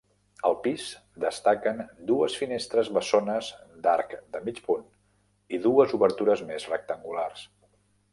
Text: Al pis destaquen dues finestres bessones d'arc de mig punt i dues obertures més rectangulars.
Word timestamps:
Al 0.49 0.53
pis 0.61 0.83
destaquen 1.23 1.81
dues 2.11 2.37
finestres 2.43 2.89
bessones 2.95 3.49
d'arc 3.83 4.15
de 4.37 4.41
mig 4.47 4.63
punt 4.71 4.87
i 5.59 5.61
dues 5.67 5.95
obertures 5.99 6.43
més 6.49 6.67
rectangulars. 6.73 7.45